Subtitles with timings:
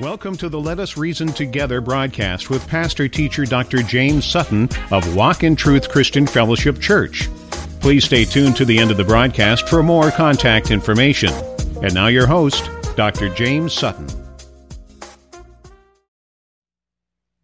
[0.00, 3.82] Welcome to the Let Us Reason Together broadcast with pastor teacher Dr.
[3.82, 7.28] James Sutton of Walk in Truth Christian Fellowship Church.
[7.80, 11.28] Please stay tuned to the end of the broadcast for more contact information.
[11.82, 13.28] And now, your host, Dr.
[13.28, 14.06] James Sutton.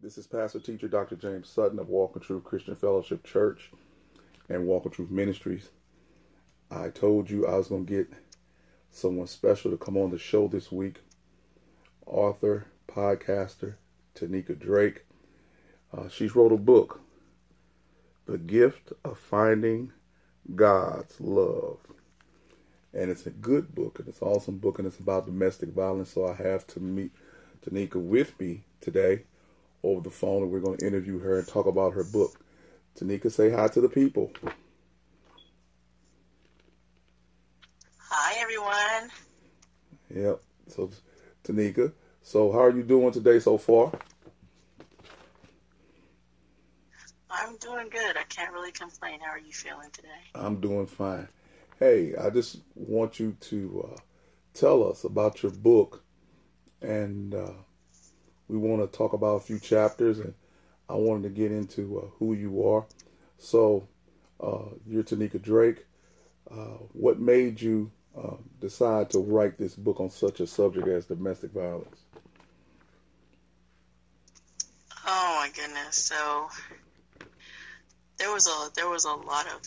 [0.01, 1.15] This is pastor teacher Dr.
[1.15, 3.69] James Sutton of Walk in Truth Christian Fellowship Church
[4.49, 5.69] and Walk in Truth Ministries.
[6.71, 8.11] I told you I was going to get
[8.89, 11.01] someone special to come on the show this week
[12.07, 13.75] author, podcaster,
[14.15, 15.05] Tanika Drake.
[15.95, 17.01] Uh, she's wrote a book,
[18.25, 19.91] The Gift of Finding
[20.55, 21.79] God's Love.
[22.93, 26.13] And it's a good book, and it's an awesome book, and it's about domestic violence.
[26.13, 27.11] So I have to meet
[27.65, 29.23] Tanika with me today
[29.83, 32.39] over the phone, and we're going to interview her and talk about her book.
[32.99, 34.31] Tanika, say hi to the people.
[38.09, 39.11] Hi, everyone.
[40.13, 40.41] Yep.
[40.69, 40.89] So
[41.47, 41.93] Tanika.
[42.21, 43.91] So, how are you doing today so far?
[47.29, 48.17] I'm doing good.
[48.17, 49.19] I can't really complain.
[49.21, 50.07] How are you feeling today?
[50.35, 51.27] I'm doing fine.
[51.79, 53.97] Hey, I just want you to uh,
[54.53, 56.03] tell us about your book,
[56.81, 57.53] and uh,
[58.47, 60.33] we want to talk about a few chapters, and
[60.89, 62.85] I wanted to get into uh, who you are.
[63.37, 63.87] So,
[64.41, 65.85] uh, you're Tanika Drake.
[66.49, 71.05] Uh, what made you uh, decide to write this book on such a subject as
[71.05, 72.01] domestic violence?
[75.05, 75.95] Oh my goodness!
[75.95, 76.49] So
[78.17, 79.61] there was a there was a lot of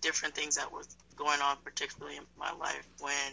[0.00, 3.32] different things that was going on, particularly in my life when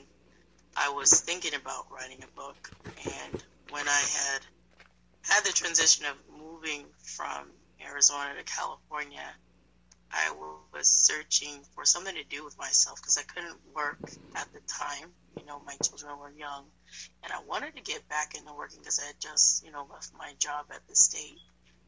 [0.76, 2.70] I was thinking about writing a book,
[3.06, 4.42] and when I had
[5.22, 7.48] had the transition of moving from
[7.84, 9.26] Arizona to California
[10.12, 10.34] I
[10.74, 14.00] was searching for something to do with myself because I couldn't work
[14.36, 15.10] at the time.
[15.38, 16.66] You know, my children were young,
[17.24, 20.12] and I wanted to get back into working because I had just, you know, left
[20.18, 21.38] my job at the state.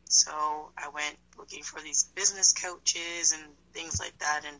[0.09, 0.31] So
[0.77, 3.43] I went looking for these business coaches and
[3.73, 4.41] things like that.
[4.45, 4.57] And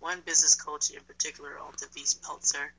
[0.00, 2.72] one business coach in particular, Alta Vise Peltzer,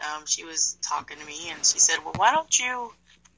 [0.00, 2.92] um, she was talking to me and she said, Well, why don't you,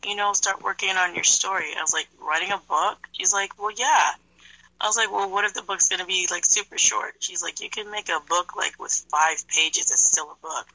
[0.04, 1.66] you know, start working on your story?
[1.76, 2.98] I was like, Writing a book?
[3.12, 4.12] She's like, Well, yeah.
[4.80, 7.14] I was like, well, what if the book's going to be like super short?
[7.20, 9.90] She's like, you can make a book like with five pages.
[9.90, 10.66] It's still a book.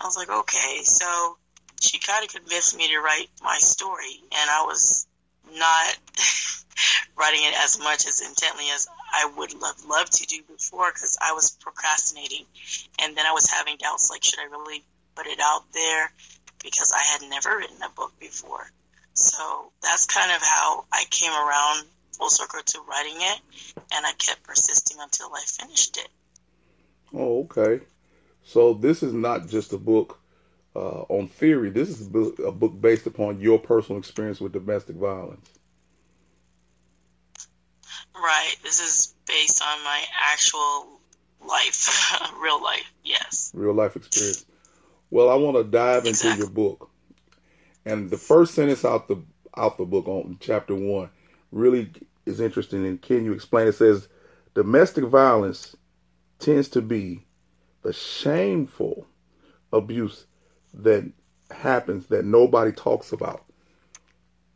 [0.00, 0.80] I was like, okay.
[0.82, 1.36] So
[1.80, 5.06] she kind of convinced me to write my story, and I was
[5.54, 5.96] not
[7.18, 11.18] writing it as much as intently as I would love love to do before because
[11.20, 12.46] I was procrastinating,
[13.00, 14.84] and then I was having doubts like, should I really
[15.14, 16.10] put it out there?
[16.62, 18.70] Because I had never written a book before.
[19.14, 21.86] So that's kind of how I came around
[22.16, 23.40] full circle to writing it,
[23.92, 26.08] and I kept persisting until I finished it.
[27.14, 27.84] Oh, okay.
[28.44, 30.18] So this is not just a book
[30.74, 31.70] uh, on theory.
[31.70, 35.48] This is a book, a book based upon your personal experience with domestic violence.
[38.14, 38.54] Right.
[38.62, 40.02] This is based on my
[40.32, 41.00] actual
[41.46, 42.92] life, real life.
[43.04, 43.52] Yes.
[43.54, 44.44] Real life experience.
[45.10, 46.30] Well, I want to dive exactly.
[46.30, 46.90] into your book,
[47.84, 49.22] and the first sentence out the
[49.54, 51.10] out the book on chapter one
[51.52, 51.90] really
[52.26, 52.84] is interesting.
[52.86, 53.68] And can you explain?
[53.68, 54.08] It says
[54.54, 55.76] domestic violence
[56.38, 57.24] tends to be
[57.82, 59.06] the shameful
[59.72, 60.26] abuse
[60.74, 61.10] that
[61.50, 63.44] happens that nobody talks about.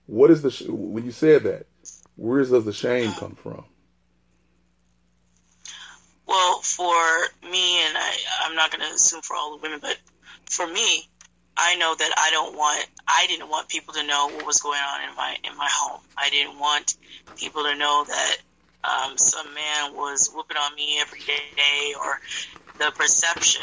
[0.06, 1.66] What is the when you said that?
[2.16, 3.64] Where does the shame come from?
[6.26, 6.94] Well, for
[7.48, 9.98] me, and I, I'm not going to assume for all the women, but
[10.46, 11.08] for me,
[11.56, 14.80] I know that I don't want I didn't want people to know what was going
[14.80, 16.00] on in my in my home.
[16.18, 16.94] I didn't want
[17.38, 18.36] people to know that
[18.84, 22.18] um, some man was whooping on me every day, or
[22.78, 23.62] the perception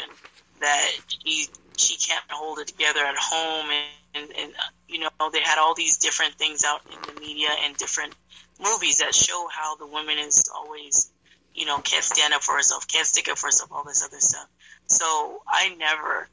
[0.60, 0.90] that
[1.24, 1.46] he
[1.78, 4.52] she can't hold it together at home, and, and, and
[4.88, 8.14] you know they had all these different things out in the media and different
[8.60, 11.12] movies that show how the woman is always
[11.54, 14.20] you know can't stand up for herself, can't stick up for herself, all this other
[14.20, 14.48] stuff.
[14.88, 16.28] So I never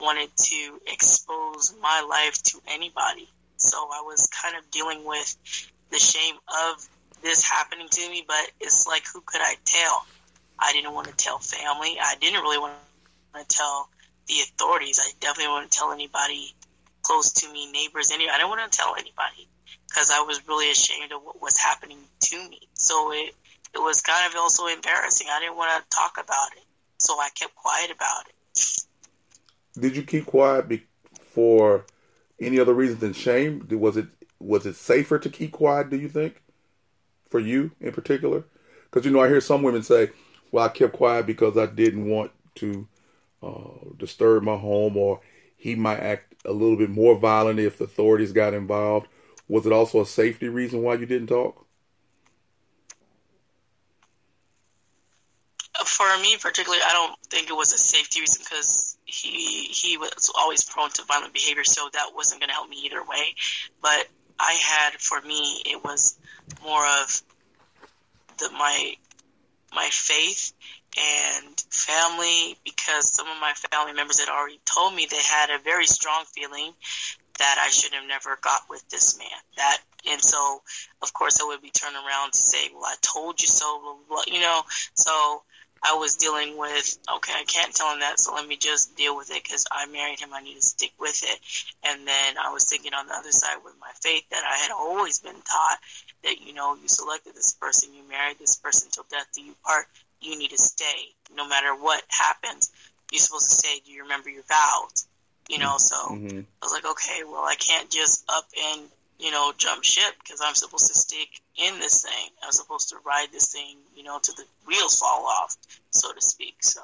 [0.00, 3.28] wanted to expose my life to anybody.
[3.56, 5.36] So I was kind of dealing with
[5.90, 6.88] the shame of
[7.22, 10.06] this happening to me, but it's like, who could I tell?
[10.58, 11.96] I didn't want to tell family.
[12.00, 12.74] I didn't really want
[13.34, 13.88] to tell
[14.26, 15.00] the authorities.
[15.02, 16.54] I definitely wouldn't tell anybody
[17.02, 18.28] close to me, neighbors, any.
[18.28, 19.48] I didn't want to tell anybody
[19.88, 22.60] because I was really ashamed of what was happening to me.
[22.74, 23.34] So it
[23.74, 25.26] it was kind of also embarrassing.
[25.30, 26.64] I didn't want to talk about it,
[26.98, 28.34] so I kept quiet about it.
[29.78, 30.86] Did you keep quiet be-
[31.20, 31.84] for
[32.40, 33.66] any other reason than shame?
[33.70, 34.06] Was it
[34.38, 35.90] was it safer to keep quiet?
[35.90, 36.42] Do you think,
[37.30, 38.44] for you in particular?
[38.84, 40.10] Because you know, I hear some women say,
[40.52, 42.86] "Well, I kept quiet because I didn't want to
[43.42, 45.20] uh, disturb my home, or
[45.56, 49.08] he might act a little bit more violent if the authorities got involved?
[49.48, 51.66] Was it also a safety reason why you didn't talk?
[55.84, 58.93] For me, particularly, I don't think it was a safety reason because
[59.84, 63.02] he was always prone to violent behavior, so that wasn't going to help me either
[63.02, 63.34] way.
[63.82, 64.08] But
[64.40, 66.18] I had, for me, it was
[66.62, 67.22] more of
[68.38, 68.94] the my
[69.74, 70.52] my faith
[70.96, 75.62] and family because some of my family members had already told me they had a
[75.62, 76.72] very strong feeling
[77.38, 79.26] that I should have never got with this man.
[79.56, 79.78] That
[80.10, 80.62] and so
[81.02, 84.40] of course I would be turning around to say, Well, I told you so, you
[84.40, 84.62] know.
[84.94, 85.42] So
[85.84, 89.14] I was dealing with, okay, I can't tell him that, so let me just deal
[89.14, 90.30] with it because I married him.
[90.32, 91.38] I need to stick with it.
[91.86, 94.70] And then I was thinking on the other side with my faith that I had
[94.70, 95.78] always been taught
[96.22, 99.54] that, you know, you selected this person, you married this person till death do you
[99.62, 99.86] part,
[100.22, 101.12] you need to stay.
[101.36, 102.70] No matter what happens,
[103.12, 103.80] you're supposed to stay.
[103.84, 105.06] Do you remember your vows?
[105.50, 106.38] You know, so mm-hmm.
[106.38, 108.80] I was like, okay, well, I can't just up and
[109.24, 112.28] you know, jump ship because I'm supposed to stick in this thing.
[112.44, 115.56] I'm supposed to ride this thing, you know, till the wheels fall off,
[115.90, 116.56] so to speak.
[116.60, 116.82] So.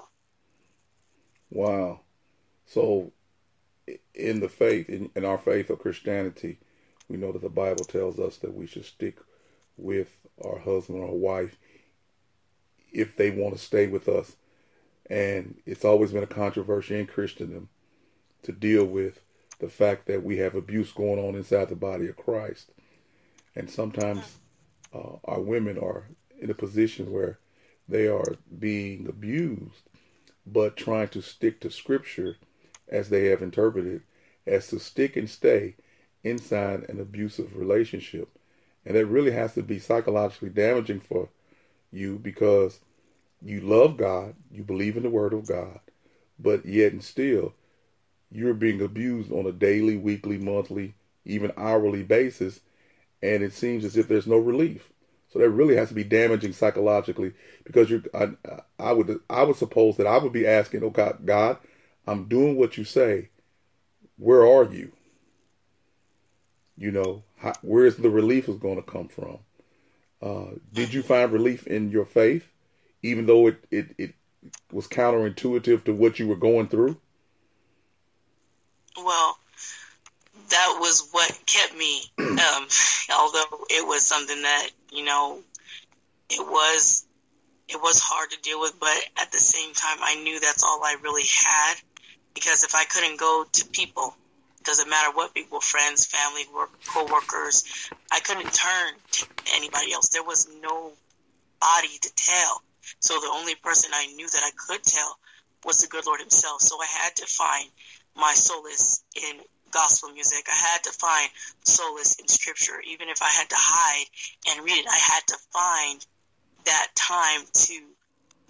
[1.50, 2.00] Wow.
[2.64, 3.12] So,
[4.14, 6.58] in the faith, in, in our faith of Christianity,
[7.10, 9.18] we know that the Bible tells us that we should stick
[9.76, 10.08] with
[10.42, 11.58] our husband or wife
[12.90, 14.34] if they want to stay with us.
[15.10, 17.68] And it's always been a controversy in Christendom
[18.44, 19.20] to deal with
[19.60, 22.70] the fact that we have abuse going on inside the body of Christ.
[23.54, 24.38] And sometimes
[24.92, 26.08] uh, our women are
[26.40, 27.38] in a position where
[27.88, 29.82] they are being abused,
[30.46, 32.36] but trying to stick to Scripture
[32.88, 34.02] as they have interpreted,
[34.46, 35.76] as to stick and stay
[36.24, 38.28] inside an abusive relationship.
[38.86, 41.28] And it really has to be psychologically damaging for
[41.92, 42.80] you because
[43.42, 45.80] you love God, you believe in the Word of God,
[46.38, 47.54] but yet and still
[48.30, 50.94] you're being abused on a daily, weekly, monthly,
[51.24, 52.60] even hourly basis,
[53.22, 54.90] and it seems as if there's no relief.
[55.32, 57.32] So that really has to be damaging psychologically
[57.64, 58.30] because you, I,
[58.78, 61.58] I would, I would suppose that I would be asking, "Oh God, God,
[62.06, 63.28] I'm doing what you say.
[64.16, 64.92] Where are you?
[66.76, 69.38] You know, how, where's the relief is going to come from?
[70.20, 72.48] Uh, did you find relief in your faith,
[73.02, 74.14] even though it, it, it
[74.72, 76.96] was counterintuitive to what you were going through?"
[78.96, 79.38] Well,
[80.50, 82.02] that was what kept me.
[82.30, 82.68] Um,
[83.18, 85.40] although it was something that you know,
[86.30, 87.04] it was
[87.68, 90.82] it was hard to deal with, but at the same time, I knew that's all
[90.82, 91.74] I really had.
[92.34, 94.14] Because if I couldn't go to people,
[94.64, 100.08] doesn't matter what people, friends, family, work, co-workers, I couldn't turn to anybody else.
[100.08, 100.92] There was no
[101.60, 102.62] body to tell.
[103.00, 105.18] So the only person I knew that I could tell
[105.64, 106.60] was the good Lord Himself.
[106.60, 107.68] So I had to find
[108.16, 109.40] my solace in
[109.70, 110.46] gospel music.
[110.48, 111.28] I had to find
[111.64, 112.80] solace in scripture.
[112.86, 114.06] Even if I had to hide
[114.48, 116.04] and read it, I had to find
[116.64, 117.80] that time to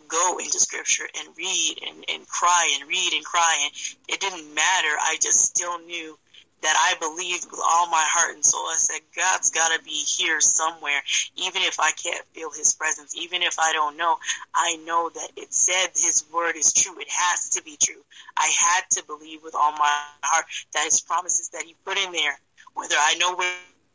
[0.08, 3.58] go into scripture and read and, and cry and read and cry.
[3.62, 3.72] And
[4.08, 4.88] it didn't matter.
[5.00, 6.18] I just still knew
[6.62, 8.66] that I believed with all my heart and soul.
[8.68, 11.00] I said, God's got to be here somewhere,
[11.36, 14.16] even if I can't feel his presence, even if I don't know.
[14.54, 16.98] I know that it said his word is true.
[17.00, 18.02] It has to be true.
[18.36, 19.92] I had to believe with all my
[20.22, 22.38] heart that his promises that he put in there,
[22.74, 23.52] whether I know where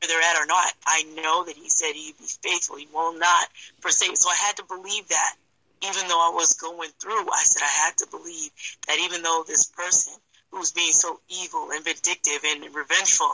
[0.08, 2.78] they're at or not, I know that he said he'd be faithful.
[2.78, 3.48] He will not
[3.82, 4.18] forsake.
[4.18, 5.36] So I had to believe that.
[5.84, 8.50] Even though I was going through, I said I had to believe
[8.88, 10.14] that even though this person
[10.56, 13.32] who's being so evil and vindictive and revengeful.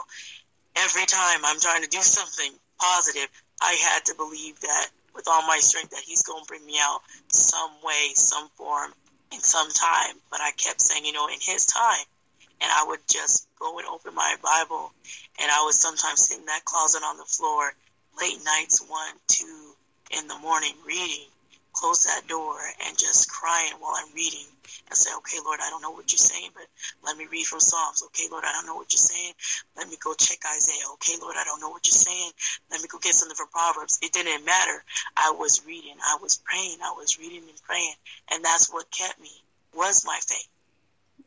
[0.74, 3.28] Every time I'm trying to do something positive,
[3.60, 6.78] I had to believe that with all my strength that he's going to bring me
[6.80, 8.92] out some way, some form,
[9.32, 10.16] in some time.
[10.30, 12.06] But I kept saying, you know, in his time.
[12.60, 14.92] And I would just go and open my Bible,
[15.40, 17.72] and I would sometimes sit in that closet on the floor
[18.20, 19.72] late nights, one, two
[20.16, 21.26] in the morning, reading,
[21.82, 22.54] close that door,
[22.86, 24.46] and just crying while I'm reading
[24.86, 26.62] and say, okay, Lord, I don't know what you're saying, but
[27.04, 28.04] let me read from Psalms.
[28.06, 29.32] Okay, Lord, I don't know what you're saying.
[29.76, 30.86] Let me go check Isaiah.
[30.94, 32.30] Okay, Lord, I don't know what you're saying.
[32.70, 33.98] Let me go get something from Proverbs.
[34.00, 34.84] It didn't matter.
[35.16, 35.96] I was reading.
[36.06, 36.78] I was praying.
[36.84, 37.94] I was reading and praying.
[38.30, 39.32] And that's what kept me,
[39.74, 40.48] was my faith.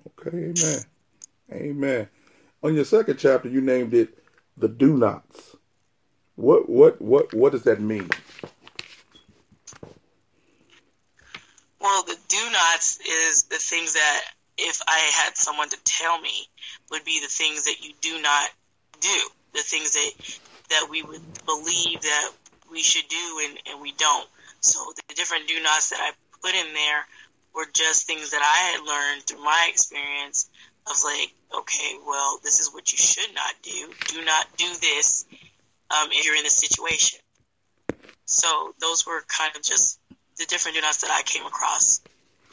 [0.08, 0.80] Okay, amen.
[1.52, 2.08] Amen.
[2.64, 4.18] On your second chapter, you named it
[4.56, 5.58] the do nots.
[6.36, 8.10] What what what what does that mean?
[11.86, 14.22] Well, the do nots is the things that
[14.58, 16.48] if I had someone to tell me
[16.90, 18.50] would be the things that you do not
[19.00, 20.40] do, the things that
[20.72, 22.32] that we would believe that
[22.72, 24.28] we should do and, and we don't.
[24.62, 26.10] So the different do nots that I
[26.42, 27.06] put in there
[27.54, 30.50] were just things that I had learned through my experience
[30.90, 33.94] of like, okay, well, this is what you should not do.
[34.08, 35.28] Do not do this
[35.92, 37.20] um, if you're in this situation.
[38.26, 40.00] So those were kind of just
[40.38, 42.02] the different do-nots that I came across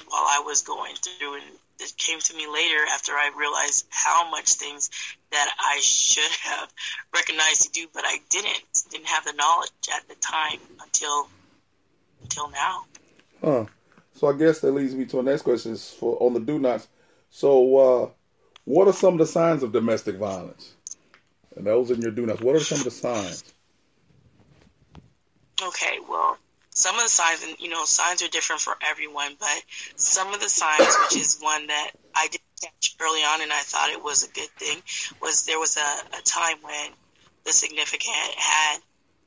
[0.08, 1.44] while I was going through, and
[1.80, 4.90] it came to me later after I realized how much things
[5.30, 6.72] that I should have
[7.14, 8.62] recognized to do, but I didn't.
[8.90, 11.28] Didn't have the knowledge at the time until
[12.22, 12.84] until now.
[13.40, 13.64] Huh.
[14.14, 16.58] So I guess that leads me to the next question is for on the do
[16.58, 16.88] nots.
[17.30, 18.10] So uh,
[18.64, 20.74] what are some of the signs of domestic violence?
[21.56, 22.40] And those in your do nots.
[22.40, 23.44] What are some of the signs?
[25.62, 26.38] Okay, well,
[26.74, 29.62] some of the signs, and you know, signs are different for everyone, but
[29.96, 33.60] some of the signs, which is one that I did catch early on, and I
[33.60, 34.78] thought it was a good thing,
[35.20, 36.90] was there was a, a time when
[37.44, 38.78] the significant had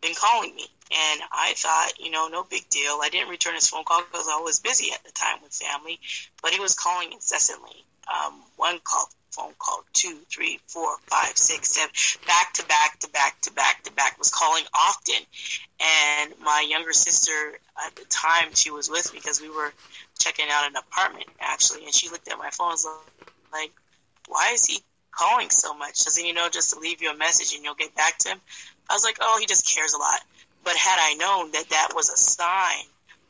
[0.01, 2.99] been calling me, and I thought, you know, no big deal.
[3.01, 5.99] I didn't return his phone call because I was busy at the time with family,
[6.41, 7.85] but he was calling incessantly.
[8.07, 11.91] Um, one call phone call, two, three, four, five, six, seven,
[12.25, 15.21] back to back to back to back to back, was calling often.
[15.79, 17.31] And my younger sister
[17.85, 19.73] at the time, she was with me because we were
[20.17, 22.87] checking out an apartment actually, and she looked at my phone and was
[23.51, 23.71] like,
[24.27, 24.79] why is he
[25.11, 26.03] calling so much?
[26.03, 28.41] Doesn't he know just to leave you a message and you'll get back to him?
[28.89, 30.19] I was like, oh, he just cares a lot.
[30.63, 32.85] But had I known that that was a sign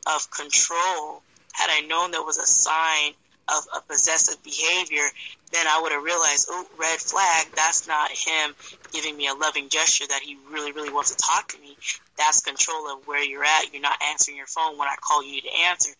[0.07, 1.21] of control,
[1.53, 3.13] had I known there was a sign
[3.47, 5.03] of a possessive behavior,
[5.51, 8.55] then I would have realized, oh, red flag, that's not him
[8.91, 11.77] giving me a loving gesture that he really, really wants to talk to me.
[12.17, 13.71] That's control of where you're at.
[13.71, 15.91] You're not answering your phone when I call you to answer.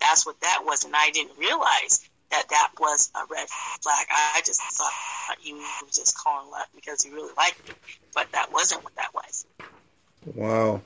[0.00, 0.84] That's what that was.
[0.84, 4.06] And I didn't realize that that was a red flag.
[4.10, 4.92] I just thought
[5.40, 7.74] he was just calling left because he really liked me.
[8.14, 9.46] But that wasn't what that was.
[10.34, 10.80] Wow.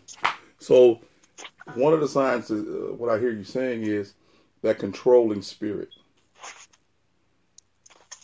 [0.59, 1.01] So,
[1.75, 2.55] one of the signs, uh,
[2.97, 4.15] what I hear you saying is
[4.63, 5.91] that controlling spirit.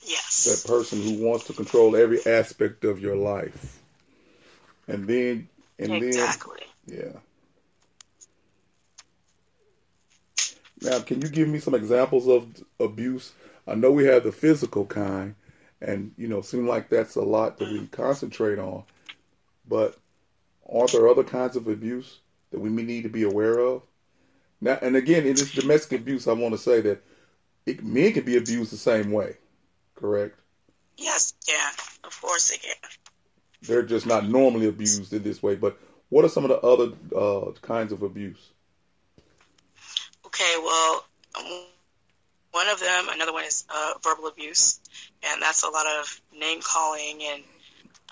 [0.04, 0.44] Yes.
[0.44, 3.80] That person who wants to control every aspect of your life.
[4.86, 6.60] And then, and exactly.
[6.86, 7.18] then, yeah.
[10.90, 12.46] Now, can you give me some examples of
[12.78, 13.32] abuse?
[13.66, 15.34] I know we have the physical kind,
[15.80, 18.82] and you know, seem like that's a lot that we concentrate on.
[19.66, 19.96] But
[20.70, 22.18] aren't there other kinds of abuse
[22.50, 23.82] that we may need to be aware of?
[24.60, 27.02] Now, and again, in this domestic abuse, I want to say that
[27.64, 29.36] it, men can be abused the same way
[29.94, 30.38] correct?
[30.96, 31.70] Yes, yeah,
[32.04, 32.76] of course they can.
[33.62, 35.54] They're just not normally abused in this way.
[35.54, 38.50] But what are some of the other uh, kinds of abuse?
[40.26, 41.04] Okay, well,
[42.52, 44.80] one of them, another one is uh, verbal abuse,
[45.22, 47.42] and that's a lot of name calling and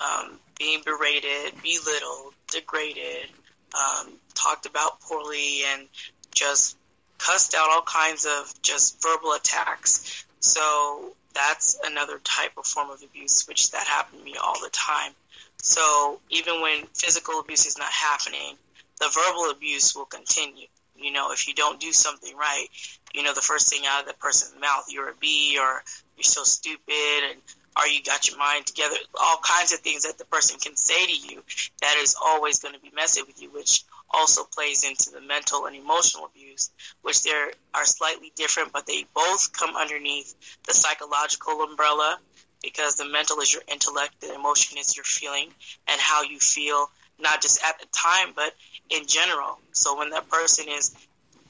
[0.00, 3.28] um, being berated, belittled, degraded,
[3.74, 5.86] um, talked about poorly, and
[6.34, 6.76] just
[7.18, 10.24] cussed out all kinds of just verbal attacks.
[10.40, 14.70] So that's another type of form of abuse, which that happened to me all the
[14.70, 15.12] time.
[15.58, 18.56] So even when physical abuse is not happening,
[19.00, 20.66] the verbal abuse will continue.
[20.96, 22.66] You know, if you don't do something right,
[23.14, 25.82] you know, the first thing out of the person's mouth, you're a B or
[26.16, 27.40] you're so stupid and
[27.74, 28.96] are you got your mind together?
[29.18, 31.42] All kinds of things that the person can say to you
[31.80, 35.66] that is always going to be messing with you, which also plays into the mental
[35.66, 36.70] and emotional abuse,
[37.02, 40.34] which there are slightly different, but they both come underneath
[40.66, 42.18] the psychological umbrella
[42.62, 45.48] because the mental is your intellect, the emotion is your feeling
[45.88, 48.54] and how you feel, not just at the time, but
[48.90, 49.58] in general.
[49.72, 50.94] So when that person is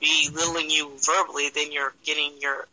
[0.01, 2.67] belittling you verbally, then you're getting your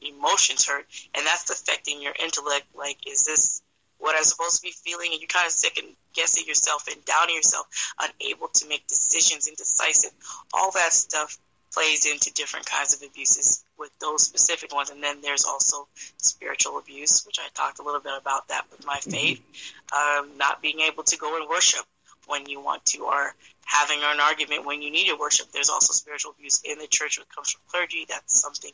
[0.00, 2.66] emotions hurt, and that's affecting your intellect.
[2.74, 3.62] Like, is this
[4.04, 5.12] what I'm supposed to be feeling?
[5.12, 7.66] And you're kind of second guessing yourself and doubting yourself,
[7.98, 10.10] unable to make decisions, indecisive.
[10.52, 11.38] All that stuff
[11.72, 14.90] plays into different kinds of abuses with those specific ones.
[14.90, 18.84] And then there's also spiritual abuse, which I talked a little bit about that with
[18.84, 20.28] my faith, mm-hmm.
[20.28, 21.84] um, not being able to go and worship
[22.26, 23.34] when you want to, or
[23.64, 25.50] having an argument when you need to worship.
[25.50, 28.04] There's also spiritual abuse in the church, which comes from clergy.
[28.06, 28.72] That's something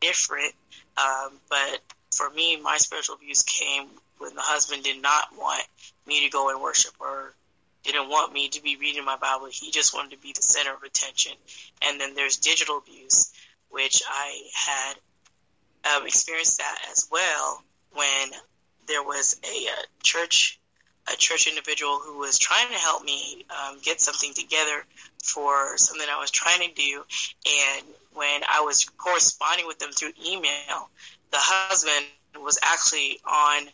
[0.00, 0.52] different.
[0.96, 1.80] Um, but
[2.14, 5.62] for me, my spiritual abuse came when the husband did not want
[6.06, 7.34] me to go and worship or
[7.84, 9.48] didn't want me to be reading my Bible.
[9.50, 11.32] He just wanted to be the center of attention.
[11.82, 13.32] And then there's digital abuse,
[13.70, 14.94] which I had
[15.96, 18.30] um, experienced that as well when
[18.86, 20.58] there was a, a, church
[21.12, 24.84] a church individual who was trying to help me um, get something together
[25.22, 27.02] for something I was trying to do.
[27.46, 30.90] And when I was corresponding with them through email,
[31.30, 32.04] the husband
[32.42, 33.68] was actually on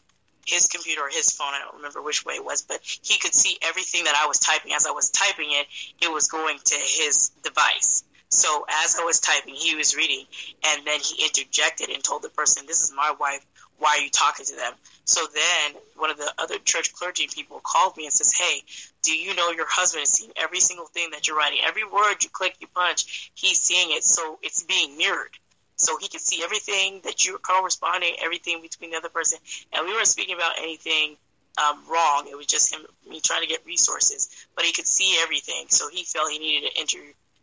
[0.46, 1.52] his computer or his phone.
[1.54, 4.38] I don't remember which way it was, but he could see everything that I was
[4.38, 4.72] typing.
[4.72, 5.66] As I was typing it,
[6.02, 8.04] it was going to his device.
[8.30, 10.24] So as I was typing, he was reading,
[10.66, 13.44] and then he interjected and told the person, "This is my wife.
[13.78, 14.72] why are you talking to them?
[15.04, 18.62] So then one of the other church clergy people called me and says, Hey,
[19.02, 21.58] do you know your husband is seeing every single thing that you're writing?
[21.64, 24.04] Every word you click, you punch, he's seeing it.
[24.04, 25.36] So it's being mirrored.
[25.76, 29.38] So he can see everything that you're corresponding, everything between the other person.
[29.72, 31.16] And we weren't speaking about anything
[31.58, 32.26] um, wrong.
[32.30, 34.28] It was just him, me trying to get resources.
[34.56, 35.66] But he could see everything.
[35.68, 36.98] So he felt he needed to enter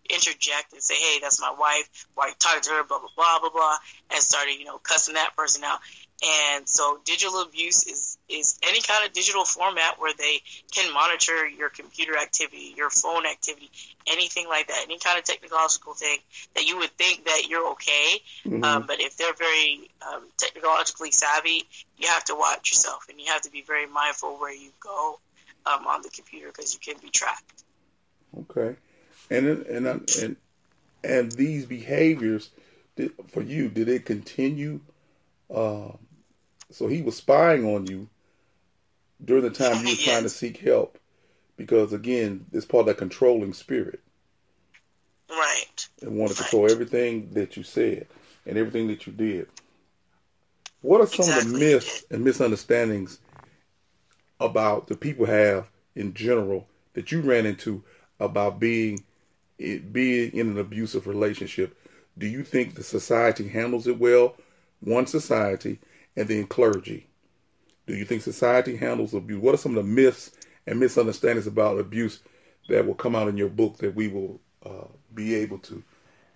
[0.10, 2.08] interject and say, "Hey, that's my wife.
[2.16, 3.78] Why you talking to her?" Blah blah blah blah blah,
[4.12, 5.80] and started you know cussing that person out.
[6.24, 11.48] And so digital abuse is, is any kind of digital format where they can monitor
[11.48, 13.72] your computer activity, your phone activity,
[14.06, 16.20] anything like that, any kind of technological thing
[16.56, 18.22] that you would think that you're okay.
[18.46, 18.64] Mm-hmm.
[18.64, 21.64] Um, but if they're very um, technologically savvy,
[21.98, 25.20] you have to watch yourself and you have to be very mindful where you go
[25.66, 27.64] um, on the computer because you can be tracked.
[28.42, 28.76] Okay.
[29.32, 29.88] And, and,
[30.22, 30.36] and,
[31.04, 32.52] and these behaviors,
[32.96, 34.82] did, for you, did it continue
[35.54, 35.98] um,
[36.72, 38.10] so he was spying on you
[39.24, 40.98] during the time you were trying to seek help,
[41.58, 44.00] because again, it's part of that controlling spirit.
[45.30, 45.88] Right.
[46.02, 48.08] And want to control everything that you said
[48.46, 49.48] and everything that you did.
[50.82, 51.46] What are some exactly.
[51.46, 53.20] of the myths and misunderstandings
[54.40, 57.84] about the people have in general that you ran into
[58.20, 59.04] about being
[59.58, 61.78] being in an abusive relationship?
[62.18, 64.36] Do you think the society handles it well?
[64.80, 65.80] One society,
[66.16, 67.08] and then clergy.
[67.88, 69.42] Do you think society handles abuse?
[69.42, 70.32] What are some of the myths
[70.68, 72.20] and misunderstandings about abuse
[72.70, 75.84] that will come out in your book that we will uh, be able to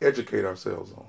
[0.01, 1.07] educate ourselves on?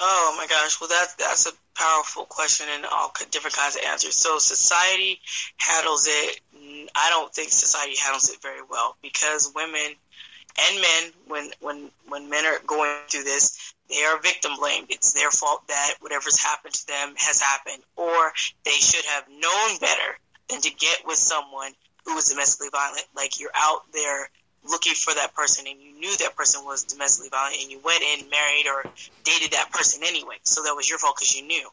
[0.00, 4.14] Oh my gosh, well that that's a powerful question and all different kinds of answers.
[4.14, 5.20] So society
[5.56, 6.40] handles it.
[6.94, 9.96] I don't think society handles it very well because women
[10.58, 14.88] and men, when when when men are going through this, they are victim blamed.
[14.90, 18.32] It's their fault that whatever's happened to them has happened, or
[18.64, 20.18] they should have known better
[20.48, 21.72] than to get with someone
[22.04, 23.04] who was domestically violent.
[23.14, 24.30] Like you're out there
[24.68, 28.02] looking for that person and you knew that person was domestically violent and you went
[28.02, 28.84] in, married, or
[29.24, 30.36] dated that person anyway.
[30.42, 31.68] So that was your fault because you knew.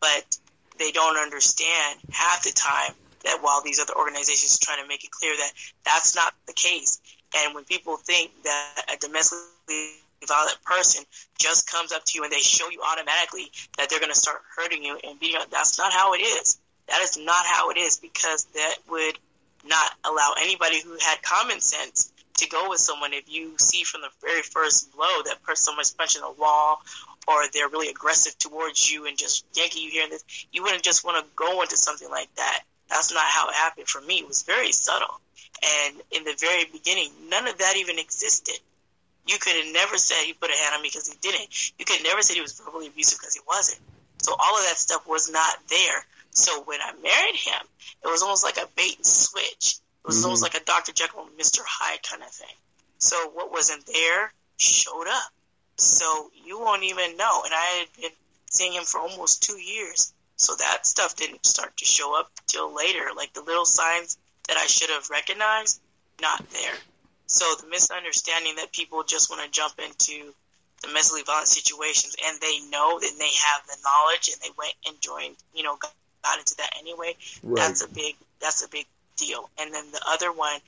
[0.00, 0.38] But
[0.78, 2.94] they don't understand half the time
[3.24, 5.50] that while these other organizations are trying to make it clear that
[5.84, 7.00] that's not the case.
[7.36, 11.04] And when people think that a domestically violent person
[11.38, 14.40] just comes up to you and they show you automatically that they're going to start
[14.56, 15.46] hurting you and beating you.
[15.50, 16.58] That's not how it is.
[16.88, 19.18] That is not how it is because that would
[19.66, 24.00] not allow anybody who had common sense to go with someone if you see from
[24.02, 26.80] the very first blow that person someone's punching a wall
[27.26, 30.82] or they're really aggressive towards you and just yanking you here and this, you wouldn't
[30.82, 32.62] just want to go into something like that.
[32.88, 34.20] That's not how it happened for me.
[34.20, 35.20] It was very subtle.
[35.86, 38.58] And in the very beginning, none of that even existed.
[39.28, 41.72] You could have never said he put a hand on me because he didn't.
[41.78, 43.80] You could never say he was verbally abusive because he wasn't.
[44.22, 46.04] So all of that stuff was not there.
[46.30, 47.62] So when I married him,
[48.04, 49.76] it was almost like a bait and switch.
[49.76, 50.24] It was mm-hmm.
[50.24, 50.92] almost like a Dr.
[50.92, 51.60] Jekyll and Mr.
[51.66, 52.54] Hyde kind of thing.
[52.98, 55.32] So what wasn't there showed up.
[55.76, 57.42] So you won't even know.
[57.44, 58.10] And I had been
[58.50, 60.12] seeing him for almost two years.
[60.36, 63.10] So that stuff didn't start to show up till later.
[63.16, 65.80] Like the little signs that I should have recognized,
[66.20, 66.74] not there.
[67.28, 70.34] So the misunderstanding that people just want to jump into
[70.82, 75.00] domestically violent situations and they know and they have the knowledge and they went and
[75.00, 75.92] joined, you know, got,
[76.24, 77.14] got into that anyway.
[77.42, 77.56] Right.
[77.56, 78.86] That's a big that's a big
[79.16, 79.50] deal.
[79.60, 80.58] And then the other one,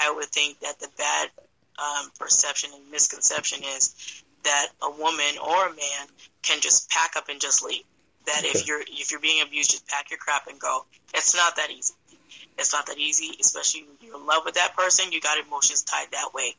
[0.00, 1.30] I would think that the bad
[1.78, 6.06] um, perception and misconception is that a woman or a man
[6.42, 7.84] can just pack up and just leave.
[8.26, 8.58] That okay.
[8.58, 10.84] if you're if you're being abused, just pack your crap and go.
[11.14, 11.94] It's not that easy.
[12.58, 15.12] It's not that easy, especially when you're in love with that person.
[15.12, 16.54] You got emotions tied that way.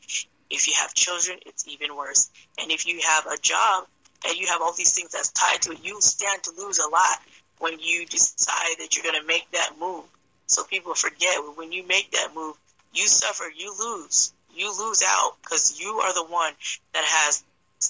[0.49, 2.29] If you have children, it's even worse.
[2.59, 3.85] And if you have a job
[4.27, 6.89] and you have all these things that's tied to it, you stand to lose a
[6.89, 7.17] lot
[7.59, 10.03] when you decide that you're going to make that move.
[10.47, 12.55] So people forget when you make that move,
[12.93, 14.33] you suffer, you lose.
[14.55, 16.53] You lose out because you are the one
[16.93, 17.43] that has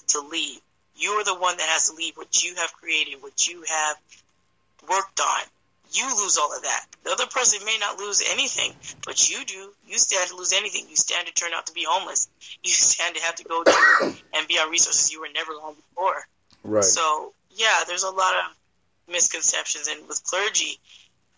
[0.09, 0.59] to leave.
[0.95, 3.97] You are the one that has to leave what you have created, what you have
[4.89, 5.41] worked on
[5.93, 6.85] you lose all of that.
[7.03, 8.73] The other person may not lose anything,
[9.05, 9.71] but you do.
[9.87, 10.85] You stand to lose anything.
[10.89, 12.27] You stand to turn out to be homeless.
[12.63, 15.75] You stand to have to go to and be on resources you were never on
[15.75, 16.15] before.
[16.63, 16.83] Right.
[16.83, 20.79] So yeah, there's a lot of misconceptions, and with clergy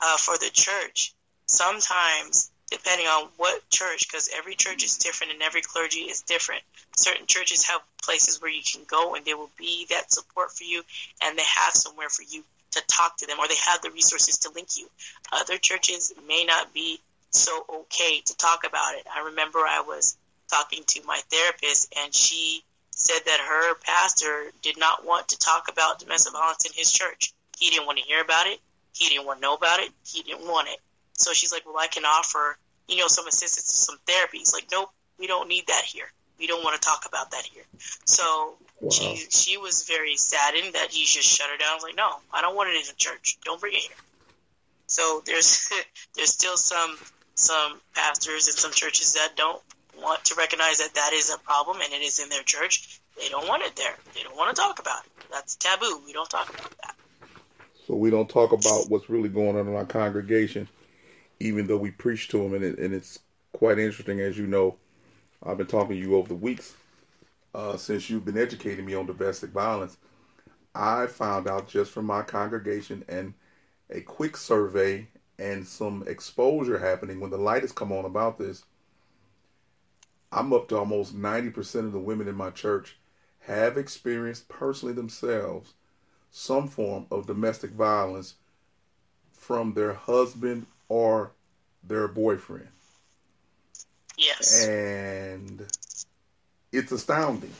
[0.02, 1.14] uh, for the church,
[1.48, 6.62] sometimes depending on what church, because every church is different and every clergy is different.
[6.96, 10.64] Certain churches have places where you can go and there will be that support for
[10.64, 10.84] you,
[11.24, 12.44] and they have somewhere for you
[12.76, 14.88] to talk to them or they have the resources to link you.
[15.32, 17.00] Other churches may not be
[17.32, 19.06] so okay to talk about it.
[19.14, 20.18] I remember I was
[20.50, 25.68] talking to my therapist and she said that her pastor did not want to talk
[25.70, 27.34] about domestic violence in his church.
[27.58, 28.60] He didn't want to hear about it.
[28.94, 29.92] He didn't want to know about it.
[30.06, 30.80] He didn't want it.
[31.14, 32.58] So she's like, well, I can offer,
[32.88, 34.38] you know, some assistance, some therapy.
[34.40, 36.12] He's like, nope, we don't need that here.
[36.40, 37.64] We don't want to talk about that here.
[38.06, 38.90] So wow.
[38.90, 41.70] she she was very saddened that he just shut her down.
[41.72, 43.38] I was like, no, I don't want it in the church.
[43.46, 43.98] Don't bring it here.
[44.88, 45.72] So there's
[46.16, 46.98] there's still some
[47.36, 49.62] some pastors and some churches that don't
[50.02, 53.00] want to recognize that that is a problem and it is in their church.
[53.18, 53.96] They don't want it there.
[54.14, 55.12] They don't want to talk about it.
[55.32, 56.02] That's taboo.
[56.06, 56.96] We don't talk about that.
[57.88, 60.68] So we don't talk about what's really going on in our congregation,
[61.40, 63.20] even though we preach to them, and, it, and it's
[63.54, 64.76] quite interesting, as you know.
[65.46, 66.76] I've been talking to you over the weeks
[67.54, 69.98] uh, since you've been educating me on domestic violence.
[70.74, 73.34] I found out just from my congregation and
[73.92, 78.64] a quick survey and some exposure happening when the light has come on about this.
[80.32, 82.98] I'm up to almost 90% of the women in my church
[83.42, 85.74] have experienced personally themselves
[86.32, 88.34] some form of domestic violence
[89.32, 91.32] from their husband or
[91.84, 92.68] their boyfriend.
[94.18, 94.68] Yes.
[94.68, 95.66] And
[96.72, 97.54] it's astounding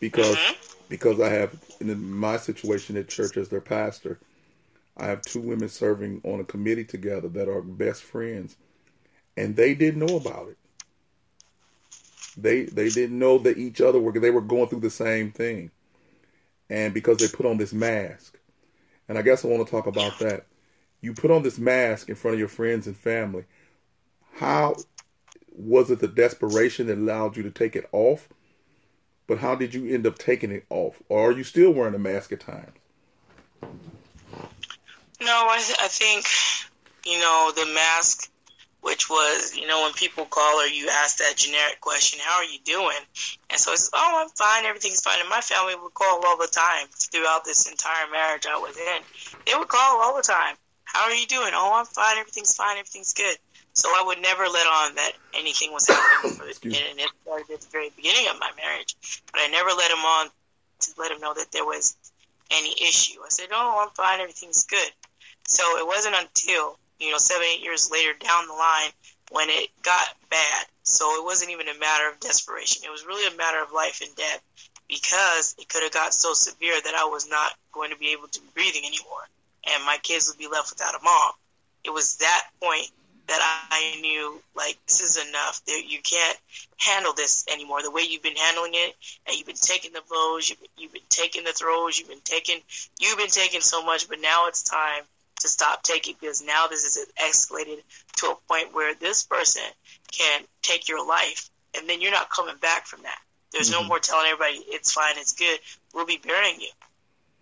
[0.00, 0.84] because mm-hmm.
[0.88, 4.18] because I have in my situation at church as their pastor,
[4.96, 8.56] I have two women serving on a committee together that are best friends,
[9.36, 10.58] and they didn't know about it.
[12.36, 15.70] They they didn't know that each other were they were going through the same thing,
[16.70, 18.38] and because they put on this mask,
[19.08, 20.46] and I guess I want to talk about that.
[21.00, 23.44] You put on this mask in front of your friends and family.
[24.34, 24.74] How
[25.58, 28.28] was it the desperation that allowed you to take it off?
[29.26, 31.02] But how did you end up taking it off?
[31.08, 32.72] Or are you still wearing a mask at times?
[35.20, 36.26] No, I, th- I think,
[37.04, 38.30] you know, the mask,
[38.80, 42.44] which was, you know, when people call or you ask that generic question, how are
[42.44, 42.96] you doing?
[43.50, 45.20] And so it's, oh, I'm fine, everything's fine.
[45.20, 49.02] And my family would call all the time throughout this entire marriage I was in.
[49.44, 50.54] They would call all the time.
[50.84, 51.50] How are you doing?
[51.52, 53.36] Oh, I'm fine, everything's fine, everything's good.
[53.78, 57.60] So I would never let on that anything was happening for, and it started at
[57.60, 58.96] the very beginning of my marriage.
[59.30, 60.26] But I never let him on
[60.80, 61.94] to let him know that there was
[62.50, 63.20] any issue.
[63.24, 64.18] I said, "Oh, I'm fine.
[64.18, 64.90] Everything's good."
[65.46, 68.90] So it wasn't until you know seven, eight years later down the line
[69.30, 70.66] when it got bad.
[70.82, 72.82] So it wasn't even a matter of desperation.
[72.84, 74.42] It was really a matter of life and death
[74.88, 78.26] because it could have got so severe that I was not going to be able
[78.26, 79.22] to be breathing anymore,
[79.72, 81.30] and my kids would be left without a mom.
[81.84, 82.90] It was that point
[83.28, 85.60] that I knew like this is enough.
[85.66, 86.38] You can't
[86.78, 87.82] handle this anymore.
[87.82, 88.94] The way you've been handling it,
[89.26, 92.20] and you've been taking the blows, you've been, you've been taking the throws, you've been
[92.24, 92.60] taking
[92.98, 95.02] you've been taking so much, but now it's time
[95.40, 97.78] to stop taking because now this is escalated
[98.16, 99.62] to a point where this person
[100.10, 103.18] can take your life, and then you're not coming back from that.
[103.52, 103.82] There's mm-hmm.
[103.82, 105.58] no more telling everybody it's fine, it's good.
[105.94, 106.70] We'll be burying you.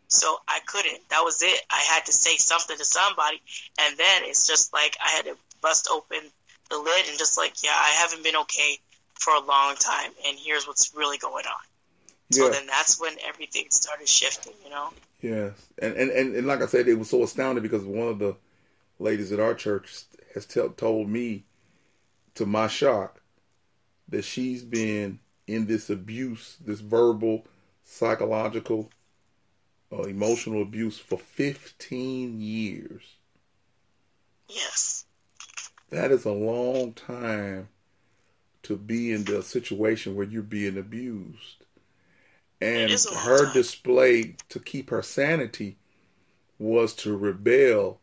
[0.08, 1.08] So I couldn't.
[1.10, 1.60] That was it.
[1.68, 3.40] I had to say something to somebody,
[3.80, 6.18] and then it's just like I had to bust open
[6.70, 8.78] the lid and just like, yeah, I haven't been okay
[9.14, 11.64] for a long time, and here's what's really going on.
[12.30, 12.44] Yeah.
[12.44, 14.90] So then that's when everything started shifting, you know.
[15.22, 18.18] Yes, and, and and and like I said, it was so astounding because one of
[18.18, 18.36] the
[18.98, 20.02] ladies at our church
[20.34, 21.44] has t- told me,
[22.34, 23.22] to my shock,
[24.08, 27.46] that she's been in this abuse, this verbal,
[27.84, 28.90] psychological,
[29.92, 33.02] uh, emotional abuse for 15 years.
[34.48, 35.05] Yes.
[35.90, 37.68] That is a long time
[38.64, 41.64] to be in the situation where you're being abused.
[42.60, 43.52] And her time.
[43.52, 45.76] display to keep her sanity
[46.58, 48.00] was to rebel.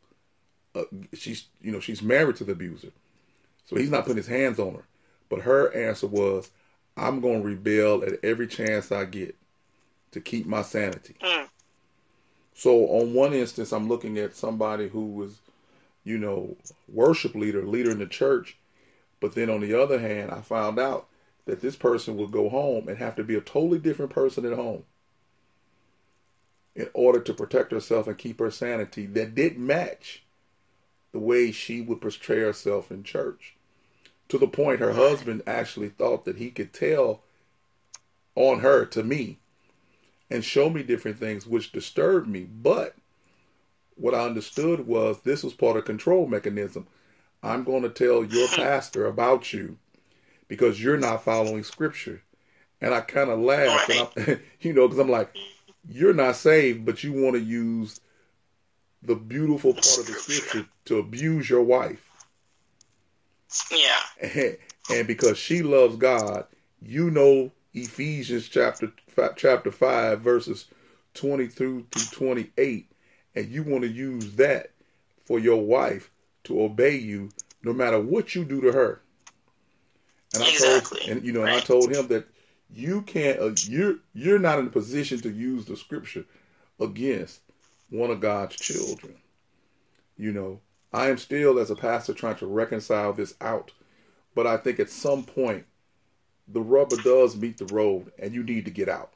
[0.76, 2.92] Uh, she's, you know, she's married to the abuser,
[3.66, 4.86] so he's not putting his hands on her.
[5.28, 6.52] But her answer was,
[6.96, 9.36] "I'm going to rebel at every chance I get
[10.12, 11.50] to keep my sanity." Mm.
[12.54, 15.40] So, on one instance, I'm looking at somebody who was
[16.04, 16.56] you know,
[16.88, 18.58] worship leader, leader in the church.
[19.20, 21.08] But then on the other hand, I found out
[21.46, 24.58] that this person would go home and have to be a totally different person at
[24.58, 24.84] home
[26.76, 30.24] in order to protect herself and keep her sanity that didn't match
[31.12, 33.56] the way she would portray herself in church.
[34.30, 37.22] To the point her husband actually thought that he could tell
[38.36, 39.38] on her to me
[40.30, 42.42] and show me different things which disturbed me.
[42.44, 42.96] But
[43.96, 46.88] what I understood was this was part of control mechanism.
[47.42, 49.78] I'm going to tell your pastor about you
[50.48, 52.22] because you're not following scripture.
[52.82, 55.34] And I kind of laughed, and you know, because I'm like,
[55.88, 58.00] you're not saved, but you want to use
[59.02, 62.10] the beautiful part of the scripture to abuse your wife.
[63.72, 64.00] Yeah.
[64.22, 64.58] And,
[64.92, 66.46] and because she loves God,
[66.82, 68.92] you know Ephesians chapter
[69.36, 70.66] chapter five verses
[71.14, 72.92] twenty through to twenty eight
[73.36, 74.72] and you want to use that
[75.26, 76.12] for your wife
[76.46, 77.30] to obey you
[77.64, 79.02] no matter what you do to her.
[80.34, 81.00] And I exactly.
[81.00, 81.54] told and you know, right.
[81.54, 82.28] and I told him that
[82.70, 86.26] you can't uh, you're you're not in a position to use the scripture
[86.80, 87.42] against
[87.90, 89.16] one of God's children.
[90.18, 90.60] You know,
[90.92, 93.72] I am still as a pastor trying to reconcile this out,
[94.36, 95.66] but I think at some point
[96.48, 99.12] the rubber does meet the road and you need to get out.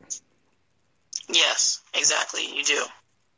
[1.28, 2.46] Yes, exactly.
[2.56, 2.84] You do.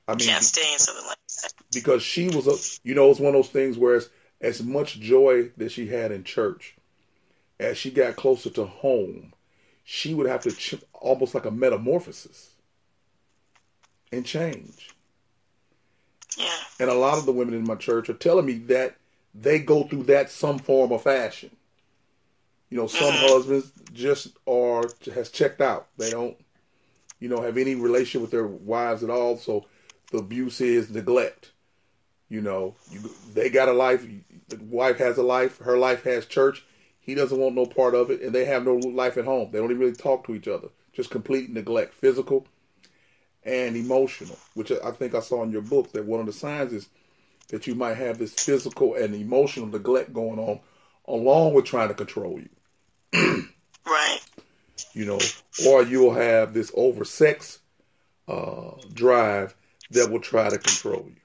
[0.10, 1.54] I mean, you can't stay in something like that.
[1.72, 4.10] Because she was a, you know, it's one of those things where it's,
[4.42, 6.76] as much joy that she had in church,
[7.60, 9.34] as she got closer to home,
[9.84, 12.52] she would have to ch- almost like a metamorphosis
[14.12, 14.90] and change.
[16.38, 16.56] Yeah.
[16.80, 18.96] And a lot of the women in my church are telling me that
[19.36, 21.56] they go through that some form of fashion.
[22.70, 23.30] You know, some Mhm.
[23.30, 25.88] husbands just are has checked out.
[25.98, 26.38] They don't,
[27.20, 29.38] you know, have any relationship with their wives at all.
[29.38, 29.66] So
[30.14, 31.52] abuse is neglect.
[32.30, 34.06] You know, you, they got a life.
[34.50, 35.58] The wife has a life.
[35.60, 36.64] Her life has church.
[37.00, 39.50] He doesn't want no part of it, and they have no life at home.
[39.52, 40.68] They don't even really talk to each other.
[40.94, 42.46] Just complete neglect, physical
[43.44, 44.38] and emotional.
[44.54, 46.88] Which I think I saw in your book that one of the signs is
[47.50, 50.60] that you might have this physical and emotional neglect going on,
[51.08, 52.50] along with trying to control you.
[53.86, 54.20] Right.
[54.94, 55.20] you know,
[55.68, 57.60] or you'll have this over sex
[58.28, 59.56] uh, drive
[59.92, 61.16] that will try to control you.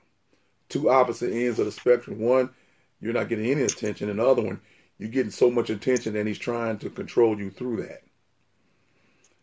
[0.69, 2.19] Two opposite ends of the spectrum.
[2.21, 2.51] One,
[3.01, 4.61] you're not getting any attention, and the other one,
[4.99, 8.03] you're getting so much attention, and he's trying to control you through that.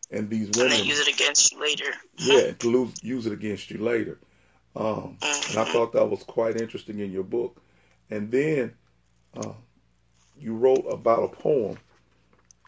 [0.10, 1.92] And these And women, they use it against you later.
[2.18, 4.20] yeah, to lose, use it against you later.
[4.76, 7.62] Um, and I thought that was quite interesting in your book.
[8.10, 8.74] And then
[9.38, 9.54] uh,
[10.40, 11.78] you wrote about a poem,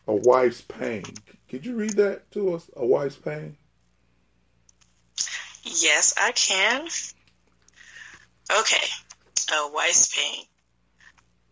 [0.08, 1.04] A Wife's Pain.
[1.50, 2.70] Could you read that to us?
[2.76, 3.58] A Wife's Pain?
[5.64, 6.88] Yes, I can.
[8.52, 8.86] Okay.
[9.52, 10.46] A wife's pain.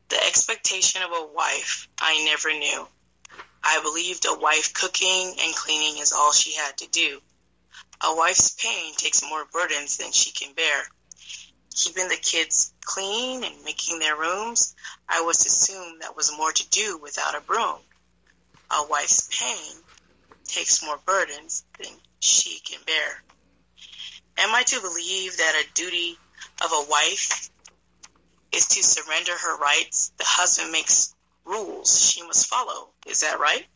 [0.10, 2.88] The expectation of a wife I never knew.
[3.64, 7.22] I believed a wife cooking and cleaning is all she had to do.
[8.02, 10.84] A wife's pain takes more burdens than she can bear.
[11.74, 14.76] Keeping the kids clean and making their rooms,
[15.08, 17.80] I was assumed that was more to do without a broom.
[18.72, 19.84] A wife's pain
[20.46, 23.24] takes more burdens than she can bear.
[24.42, 26.18] Am I to believe that a duty
[26.64, 27.52] of a wife
[28.52, 30.12] is to surrender her rights?
[30.18, 31.14] The husband makes
[31.46, 32.90] rules she must follow.
[33.06, 33.68] Is that right?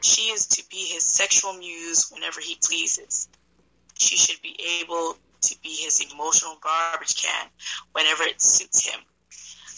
[0.00, 3.28] She is to be his sexual muse whenever he pleases.
[3.98, 7.48] She should be able to be his emotional garbage can
[7.90, 9.00] whenever it suits him.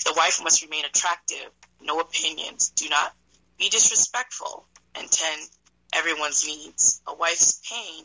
[0.04, 1.48] The wife must remain attractive,
[1.80, 3.14] no opinions, do not
[3.56, 5.48] be disrespectful, and tend
[5.94, 7.00] everyone's needs.
[7.06, 8.04] A wife's pain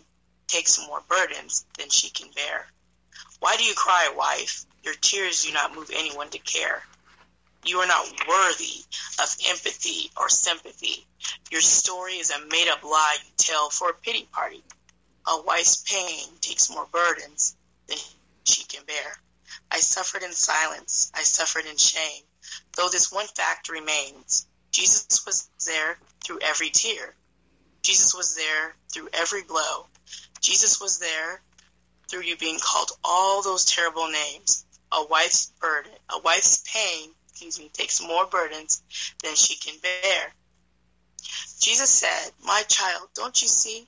[0.49, 2.67] takes more burdens than she can bear.
[3.39, 4.65] Why do you cry, wife?
[4.83, 6.83] Your tears do not move anyone to care.
[7.65, 8.83] You are not worthy
[9.21, 11.05] of empathy or sympathy.
[11.51, 14.63] Your story is a made up lie you tell for a pity party.
[15.27, 17.55] A wife's pain takes more burdens
[17.87, 17.97] than
[18.45, 19.21] she can bear.
[19.71, 21.11] I suffered in silence.
[21.13, 22.23] I suffered in shame.
[22.75, 27.13] Though this one fact remains Jesus was there through every tear.
[27.81, 29.87] Jesus was there through every blow.
[30.41, 31.41] Jesus was there
[32.09, 34.65] through you being called all those terrible names.
[34.91, 38.81] A wife's burden, a wife's pain, excuse me, takes more burdens
[39.23, 40.33] than she can bear.
[41.59, 43.87] Jesus said, My child, don't you see?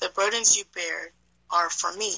[0.00, 1.12] The burdens you bear
[1.50, 2.12] are for me.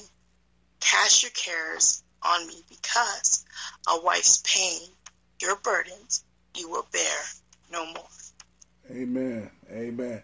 [0.79, 3.45] Cast your cares on me because
[3.87, 4.81] a wife's pain,
[5.41, 6.23] your burdens,
[6.55, 7.17] you will bear
[7.71, 8.07] no more.
[8.91, 9.49] Amen.
[9.71, 10.21] Amen.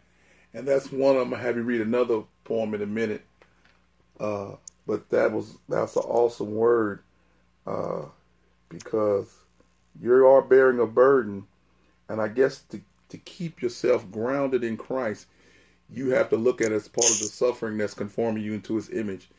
[0.53, 3.23] And that's one I'm gonna have you read another poem in a minute.
[4.19, 4.55] Uh,
[4.87, 7.01] but that was that's an awesome word
[7.67, 8.03] uh,
[8.69, 9.33] because
[9.99, 11.45] you are bearing a burden,
[12.09, 15.27] and I guess to to keep yourself grounded in Christ,
[15.89, 18.75] you have to look at it as part of the suffering that's conforming you into
[18.75, 19.29] His image,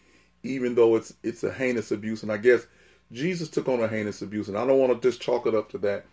[0.42, 2.22] even though it's it's a heinous abuse.
[2.22, 2.66] And I guess
[3.12, 5.70] Jesus took on a heinous abuse, and I don't want to just chalk it up
[5.70, 6.06] to that,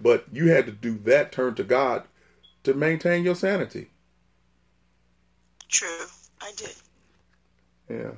[0.00, 2.04] but you had to do that turn to God
[2.64, 3.90] to maintain your sanity.
[5.68, 6.06] True,
[6.40, 6.74] I did.
[7.90, 8.12] Yeah.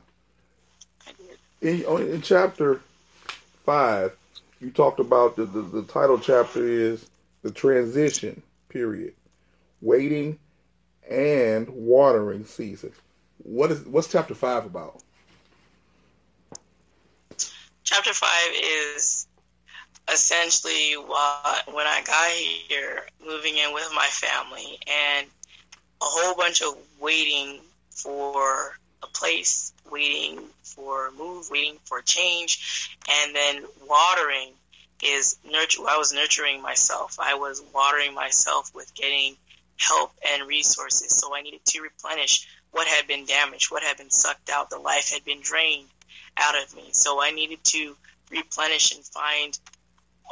[1.63, 2.81] In, oh, in chapter
[3.65, 4.15] five,
[4.61, 7.09] you talked about the, the, the title chapter is
[7.43, 9.15] the transition period,
[9.81, 10.39] waiting
[11.11, 12.93] and watering season.
[13.39, 15.03] What is what's chapter five about?
[17.83, 19.27] Chapter five is
[20.13, 25.27] essentially what, when I got here, moving in with my family, and
[26.01, 32.03] a whole bunch of waiting for a place, waiting for a move, waiting for a
[32.03, 34.51] change, and then watering
[35.03, 35.83] is nurture.
[35.89, 37.19] I was nurturing myself.
[37.21, 39.37] I was watering myself with getting
[39.77, 41.17] help and resources.
[41.17, 44.71] So I needed to replenish what had been damaged, what had been sucked out.
[44.71, 45.89] The life had been drained
[46.37, 46.89] out of me.
[46.93, 47.97] So I needed to
[48.31, 49.59] replenish and find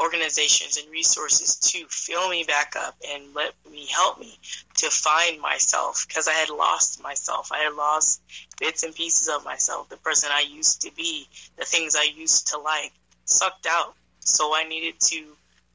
[0.00, 4.38] organizations and resources to fill me back up and let me help me
[4.76, 7.52] to find myself because I had lost myself.
[7.52, 8.22] I had lost
[8.58, 11.26] bits and pieces of myself, the person I used to be,
[11.58, 12.92] the things I used to like,
[13.24, 13.94] sucked out.
[14.20, 15.24] So I needed to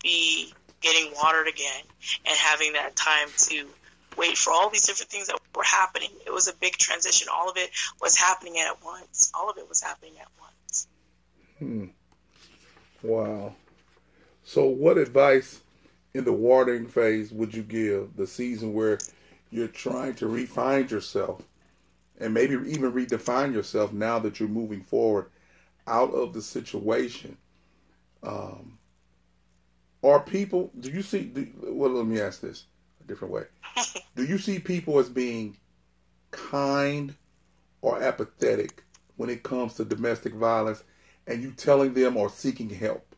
[0.02, 1.84] be getting watered again
[2.26, 3.66] and having that time to
[4.18, 6.10] wait for all these different things that were happening.
[6.26, 7.28] It was a big transition.
[7.32, 7.70] All of it
[8.02, 9.32] was happening at once.
[9.34, 10.88] All of it was happening at once.
[11.60, 11.86] Hmm.
[13.04, 13.56] Wow.
[14.48, 15.62] So, what advice
[16.14, 19.00] in the watering phase would you give the season where
[19.50, 21.42] you're trying to refine yourself
[22.20, 25.32] and maybe even redefine yourself now that you're moving forward
[25.88, 27.36] out of the situation?
[28.22, 28.78] Um,
[30.04, 32.66] are people, do you see, do, well, let me ask this
[33.04, 33.46] a different way.
[34.16, 35.58] do you see people as being
[36.30, 37.16] kind
[37.82, 38.84] or apathetic
[39.16, 40.84] when it comes to domestic violence
[41.26, 43.16] and you telling them or seeking help?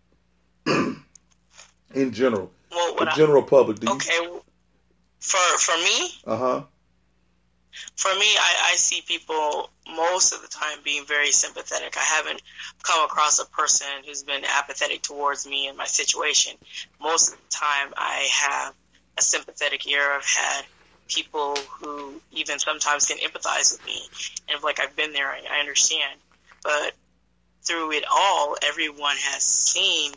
[1.94, 3.80] in general, well, the I, general public.
[3.80, 4.44] Do okay, you...
[5.20, 6.64] for for me, uh huh.
[7.96, 11.96] For me, I, I see people most of the time being very sympathetic.
[11.96, 12.42] I haven't
[12.82, 16.54] come across a person who's been apathetic towards me and my situation.
[17.00, 18.74] Most of the time, I have
[19.18, 20.12] a sympathetic ear.
[20.12, 20.66] I've had
[21.08, 24.02] people who even sometimes can empathize with me,
[24.50, 26.20] and like I've been there, I, I understand.
[26.64, 26.94] But
[27.64, 30.14] through it all, everyone has seen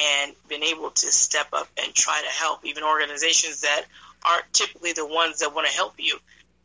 [0.00, 2.64] and been able to step up and try to help.
[2.64, 3.84] Even organizations that
[4.24, 6.18] aren't typically the ones that want to help you,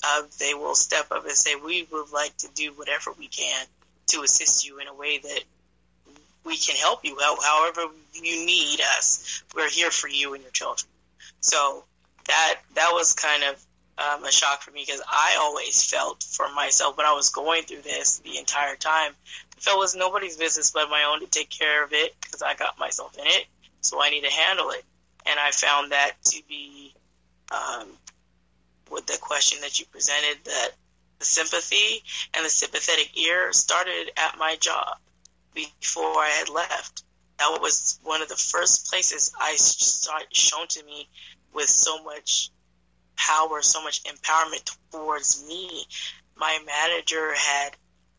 [0.04, 3.66] uh, they will step up and say, "We would like to do whatever we can
[4.08, 5.44] to assist you in a way that
[6.44, 7.18] we can help you.
[7.20, 10.90] However you need us, we're here for you and your children."
[11.42, 11.84] So
[12.26, 13.66] that that was kind of
[13.98, 17.64] um, a shock for me because I always felt for myself when I was going
[17.64, 19.14] through this the entire time
[19.58, 22.56] if it was nobody's business but my own to take care of it because I
[22.56, 23.46] got myself in it,
[23.82, 24.84] so I need to handle it.
[25.26, 26.94] And I found that to be,
[27.52, 27.88] um,
[28.92, 30.70] with the question that you presented, that
[31.20, 34.98] the sympathy and the sympathetic ear started at my job
[35.54, 37.04] before I had left.
[37.40, 41.10] That was one of the first places I saw shown to me
[41.54, 42.52] with so much
[43.16, 45.86] power, so much empowerment towards me.
[46.38, 47.72] My manager had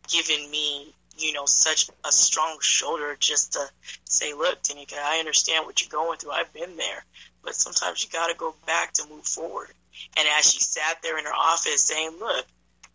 [0.09, 3.61] given me you know, such a strong shoulder just to
[4.05, 6.33] say, look, Tanika, I understand what you're going through.
[6.33, 7.05] I've been there.
[7.43, 9.69] But sometimes you got to go back to move forward.
[10.17, 12.45] And as she sat there in her office saying, look,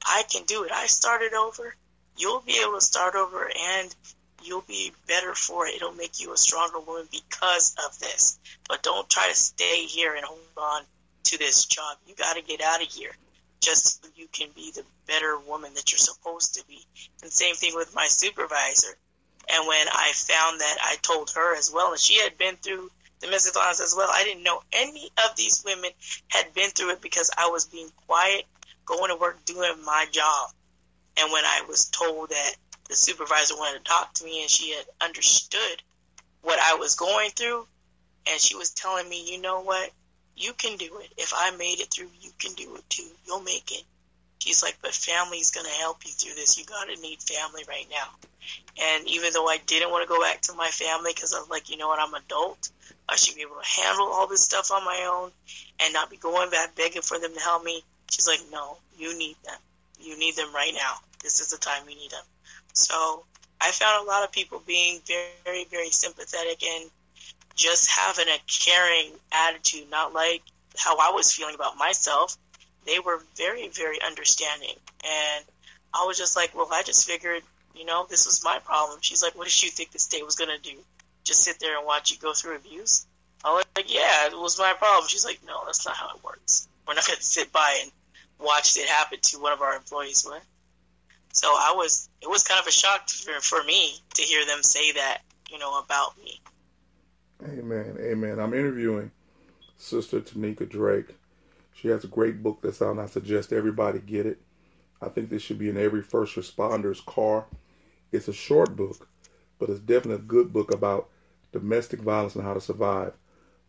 [0.06, 0.72] I can do it.
[0.72, 1.76] I started over.
[2.18, 3.96] You'll be able to start over and
[4.44, 5.76] you'll be better for it.
[5.76, 8.40] It'll make you a stronger woman because of this.
[8.68, 10.84] But don't try to stay here and hold on
[11.26, 11.98] to this job.
[12.08, 13.12] You got to get out of here
[13.62, 16.86] just so you can be the better woman that you're supposed to be.
[17.22, 18.98] And same thing with my supervisor.
[19.50, 22.90] And when I found that, I told her as well, and she had been through
[23.22, 24.10] domestic violence as well.
[24.12, 25.92] I didn't know any of these women
[26.28, 28.46] had been through it because I was being quiet,
[28.86, 30.52] going to work, doing my job.
[31.18, 32.56] And when I was told that
[32.90, 35.84] the supervisor wanted to talk to me and she had understood
[36.42, 37.68] what I was going through,
[38.28, 39.92] and she was telling me, you know what?
[40.42, 41.14] You can do it.
[41.18, 43.08] If I made it through, you can do it too.
[43.28, 43.84] You'll make it.
[44.40, 46.58] She's like, but family's going to help you through this.
[46.58, 48.08] You got to need family right now.
[48.82, 51.50] And even though I didn't want to go back to my family because I was
[51.50, 52.72] like, you know what, I'm adult.
[53.08, 55.32] I should be able to handle all this stuff on my own
[55.80, 57.84] and not be going back begging for them to help me.
[58.10, 59.60] She's like, no, you need them.
[60.00, 60.96] You need them right now.
[61.22, 62.24] This is the time you need them.
[62.74, 63.24] So
[63.62, 66.90] I found a lot of people being very, very, very sympathetic and
[67.62, 70.42] just having a caring attitude, not like
[70.76, 72.36] how I was feeling about myself.
[72.88, 74.76] They were very, very understanding.
[75.04, 75.46] And
[75.94, 77.44] I was just like, well, I just figured,
[77.76, 79.00] you know, this was my problem.
[79.02, 80.76] She's like, what did you think this day was going to do?
[81.24, 83.06] Just sit there and watch you go through abuse?
[83.46, 85.08] I was like, yeah, it was my problem.
[85.08, 86.68] She's like, no, that's not how it works.
[86.88, 87.92] We're not going to sit by and
[88.40, 90.24] watch it happen to one of our employees.
[90.26, 90.42] What?
[91.34, 94.64] So I was, it was kind of a shock for, for me to hear them
[94.64, 95.20] say that,
[95.52, 96.42] you know, about me.
[97.44, 97.98] Amen.
[98.00, 98.40] Amen.
[98.40, 99.12] I'm interviewing
[99.78, 101.16] Sister Tanika Drake.
[101.74, 104.42] She has a great book that's out, and I suggest everybody get it.
[105.02, 107.46] I think this should be in every first responder's car.
[108.12, 109.08] It's a short book,
[109.58, 111.10] but it's definitely a good book about
[111.52, 113.14] domestic violence and how to survive.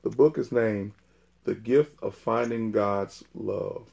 [0.03, 0.93] The book is named
[1.45, 3.87] The Gift of Finding God's Love.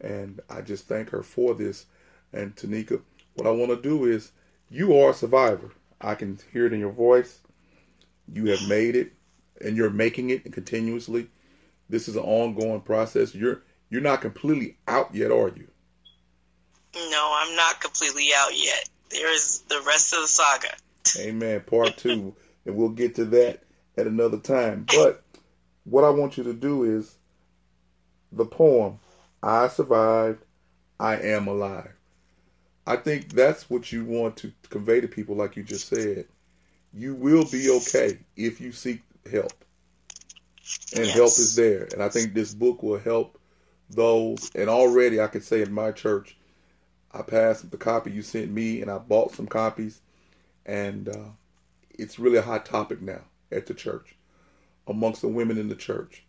[0.00, 1.86] And I just thank her for this.
[2.32, 3.00] And Tanika,
[3.34, 4.32] what I want to do is,
[4.68, 5.70] you are a survivor.
[6.00, 7.38] I can hear it in your voice.
[8.32, 9.12] You have made it,
[9.60, 11.28] and you're making it continuously.
[11.88, 13.34] This is an ongoing process.
[13.34, 15.68] You're you're not completely out yet, are you?
[16.94, 18.88] No, I'm not completely out yet.
[19.10, 20.68] There is the rest of the saga.
[21.18, 21.60] Amen.
[21.60, 23.62] Part two, and we'll get to that
[23.96, 24.86] at another time.
[24.88, 25.22] But
[25.84, 27.14] what I want you to do is
[28.32, 28.98] the poem,
[29.42, 30.42] I survived,
[30.98, 31.92] I am alive.
[32.86, 36.26] I think that's what you want to convey to people, like you just said.
[36.96, 39.52] You will be okay if you seek help.
[40.96, 41.14] And yes.
[41.14, 41.88] help is there.
[41.92, 43.38] And I think this book will help
[43.90, 44.50] those.
[44.54, 46.36] And already I can say in my church,
[47.12, 50.00] I passed the copy you sent me and I bought some copies.
[50.64, 51.30] And uh,
[51.90, 53.20] it's really a hot topic now
[53.52, 54.16] at the church,
[54.88, 56.24] amongst the women in the church.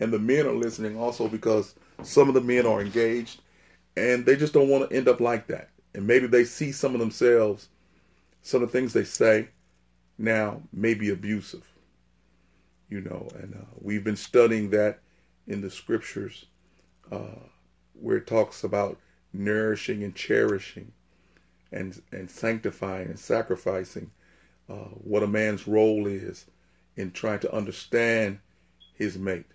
[0.00, 3.40] And the men are listening also because some of the men are engaged
[3.96, 6.94] and they just don't want to end up like that and maybe they see some
[6.94, 7.68] of themselves,
[8.42, 9.48] some of the things they say
[10.18, 11.66] now may be abusive.
[12.88, 15.00] You know, and uh, we've been studying that
[15.46, 16.46] in the scriptures
[17.10, 17.40] uh,
[17.94, 18.98] where it talks about
[19.32, 20.92] nourishing and cherishing
[21.72, 24.10] and, and sanctifying and sacrificing
[24.68, 26.46] uh, what a man's role is
[26.96, 28.38] in trying to understand
[28.94, 29.46] his mate.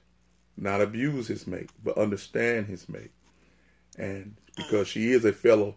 [0.57, 3.11] Not abuse his mate, but understand his mate.
[3.97, 5.75] And because she is a fellow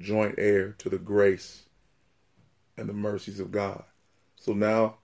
[0.00, 1.62] joint heir to the grace
[2.76, 3.84] and the mercies of God.
[4.44, 4.96] So now,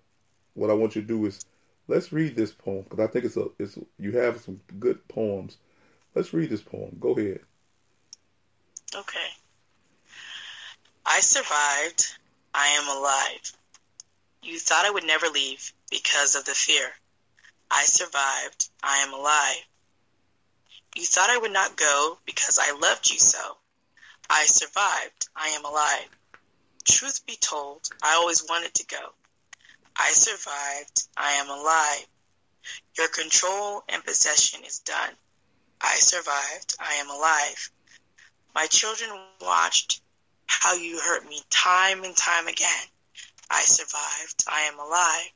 [0.53, 1.47] what I want you to do is
[1.89, 5.57] let's read this poem because I think it's a it's you have some good poems.
[6.15, 6.99] Let's read this poem.
[7.01, 7.41] Go ahead.
[8.95, 9.29] Okay.
[11.07, 12.19] I survived.
[12.53, 13.53] I am alive.
[14.43, 16.91] You thought I would never leave because of the fear.
[17.71, 18.69] I survived.
[18.83, 19.65] I am alive.
[20.97, 23.57] You thought I would not go because I loved you so.
[24.29, 25.29] I survived.
[25.35, 26.11] I am alive.
[26.85, 29.15] Truth be told, I always wanted to go.
[30.03, 31.09] I survived.
[31.15, 32.07] I am alive.
[32.97, 35.15] Your control and possession is done.
[35.79, 36.75] I survived.
[36.81, 37.71] I am alive.
[38.55, 39.11] My children
[39.43, 40.01] watched
[40.47, 42.87] how you hurt me time and time again.
[43.51, 44.45] I survived.
[44.49, 45.33] I am alive.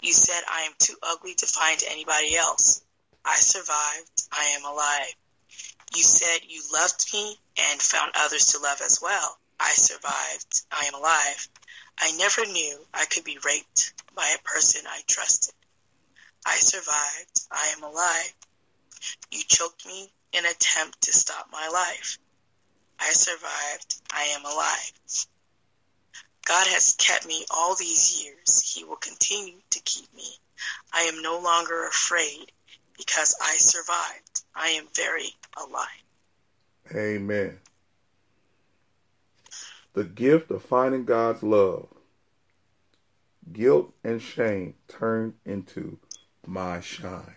[0.00, 2.82] You said I am too ugly to find anybody else.
[3.24, 4.28] I survived.
[4.30, 5.14] I am alive.
[5.96, 9.38] You said you loved me and found others to love as well.
[9.58, 10.62] I survived.
[10.70, 11.48] I am alive.
[11.98, 15.54] I never knew I could be raped by a person I trusted.
[16.44, 17.46] I survived.
[17.50, 18.34] I am alive.
[19.30, 22.18] You choked me in attempt to stop my life.
[22.98, 24.00] I survived.
[24.10, 25.26] I am alive.
[26.44, 28.60] God has kept me all these years.
[28.60, 30.28] He will continue to keep me.
[30.92, 32.50] I am no longer afraid
[32.96, 34.42] because I survived.
[34.54, 35.86] I am very alive.
[36.94, 37.58] Amen.
[39.94, 41.88] The gift of finding God's love.
[43.52, 45.98] Guilt and shame turned into
[46.46, 47.36] my shine.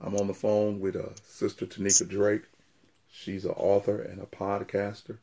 [0.00, 2.44] I'm on the phone with uh, Sister Tanika Drake.
[3.10, 5.18] She's an author and a podcaster.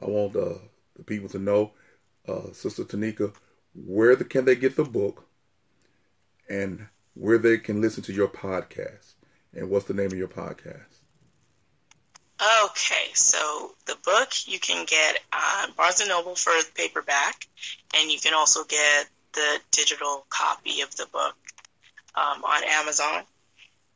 [0.00, 0.58] I want uh,
[0.96, 1.72] the people to know,
[2.26, 3.34] uh, Sister Tanika,
[3.74, 5.28] where the, can they get the book
[6.48, 9.14] and where they can listen to your podcast.
[9.52, 10.97] And what's the name of your podcast?
[12.40, 17.48] Okay, so the book you can get on Barnes and Noble for paperback,
[17.96, 21.34] and you can also get the digital copy of the book
[22.14, 23.24] um, on Amazon.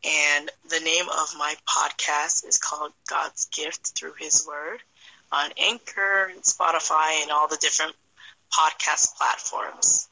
[0.04, 4.80] And the name of my podcast is called God's Gift Through His Word
[5.30, 7.94] on Anchor, and Spotify, and all the different
[8.52, 10.08] podcast platforms.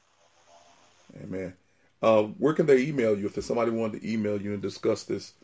[1.22, 1.52] Amen.
[2.02, 5.34] Uh, where can they email you if somebody wanted to email you and discuss this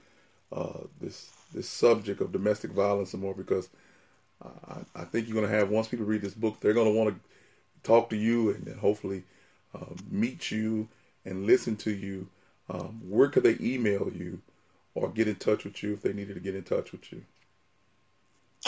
[0.53, 3.35] uh, this this subject of domestic violence and more?
[3.35, 3.69] Because
[4.45, 6.97] I, I think you're going to have once people read this book, they're going to
[6.97, 7.21] want to
[7.83, 9.25] talk to you and, and hopefully
[9.75, 10.89] uh, meet you
[11.25, 12.29] and listen to you.
[12.69, 14.41] Um, where could they email you
[14.95, 17.23] or get in touch with you if they needed to get in touch with you?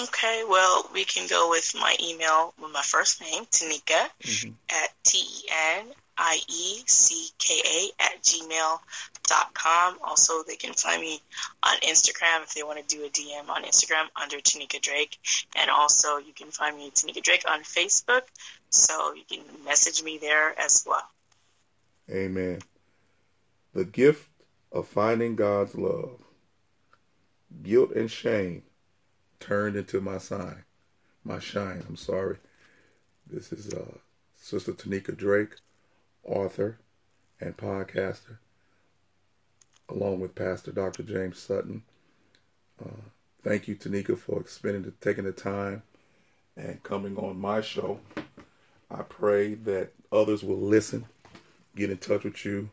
[0.01, 4.51] Okay, well, we can go with my email with my first name, Tanika, mm-hmm.
[4.71, 5.87] at T E N
[6.19, 9.99] I E C K A at gmail.com.
[10.03, 11.21] Also, they can find me
[11.63, 15.17] on Instagram if they want to do a DM on Instagram under Tanika Drake.
[15.57, 18.23] And also, you can find me Tanika Drake on Facebook.
[18.71, 21.09] So you can message me there as well.
[22.11, 22.61] Amen.
[23.75, 24.29] The gift
[24.73, 26.19] of finding God's love.
[27.63, 28.63] Guilt and shame
[29.41, 30.65] turned into my sign,
[31.25, 31.83] my shine.
[31.89, 32.37] I'm sorry.
[33.27, 33.93] This is uh,
[34.37, 35.55] Sister Tanika Drake,
[36.29, 36.79] author
[37.41, 38.39] and podcaster,
[39.89, 41.03] along with Pastor Dr.
[41.03, 41.83] James Sutton.
[42.85, 43.03] Uh,
[43.45, 45.83] Thank you, Tanika, for spending the, taking the time
[46.57, 48.01] and coming on my show.
[48.91, 51.07] I pray that others will listen,
[51.77, 52.71] get in touch with you,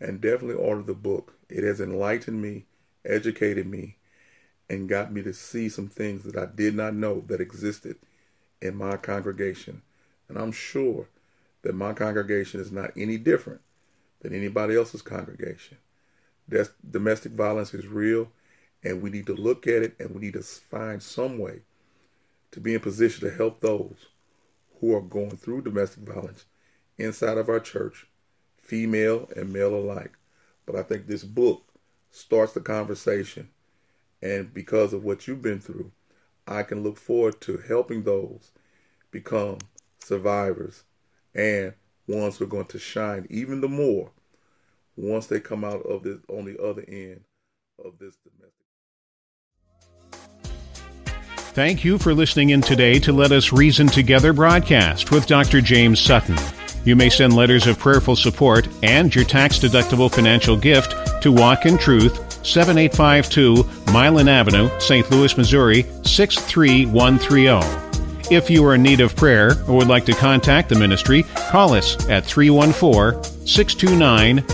[0.00, 1.34] and definitely order the book.
[1.50, 2.64] It has enlightened me,
[3.04, 3.98] educated me,
[4.70, 7.96] and got me to see some things that I did not know that existed
[8.62, 9.82] in my congregation.
[10.28, 11.08] And I'm sure
[11.62, 13.60] that my congregation is not any different
[14.20, 15.78] than anybody else's congregation.
[16.48, 18.28] That's, domestic violence is real,
[18.82, 21.60] and we need to look at it and we need to find some way
[22.52, 24.06] to be in position to help those
[24.80, 26.46] who are going through domestic violence
[26.98, 28.06] inside of our church,
[28.56, 30.16] female and male alike.
[30.66, 31.62] But I think this book
[32.10, 33.48] starts the conversation.
[34.22, 35.92] And because of what you've been through,
[36.46, 38.50] I can look forward to helping those
[39.10, 39.58] become
[39.98, 40.84] survivors
[41.34, 41.74] and
[42.06, 44.10] ones who are going to shine even the more
[44.96, 47.22] once they come out of this on the other end
[47.84, 48.54] of this domestic.
[51.52, 55.60] Thank you for listening in today to Let Us Reason Together broadcast with Dr.
[55.60, 56.38] James Sutton.
[56.84, 61.66] You may send letters of prayerful support and your tax deductible financial gift to Walk
[61.66, 65.10] in Truth, 7852 Milan Avenue, St.
[65.10, 67.89] Louis, Missouri 63130.
[68.30, 71.74] If you are in need of prayer or would like to contact the ministry, call
[71.74, 74.44] us at 314 629